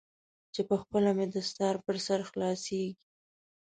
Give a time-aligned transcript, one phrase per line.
[0.53, 2.91] چې پخپله مې دستار پر سر خلاصیږي.